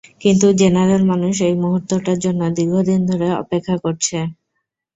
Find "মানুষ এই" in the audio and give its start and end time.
1.11-1.55